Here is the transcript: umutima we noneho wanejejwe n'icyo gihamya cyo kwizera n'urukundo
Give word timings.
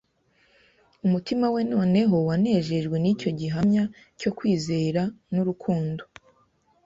umutima 1.05 1.45
we 1.53 1.61
noneho 1.73 2.15
wanejejwe 2.29 2.95
n'icyo 2.99 3.29
gihamya 3.39 3.83
cyo 4.19 4.29
kwizera 4.37 5.01
n'urukundo 5.33 6.03